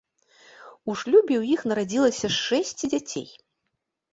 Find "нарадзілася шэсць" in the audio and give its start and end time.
1.73-2.75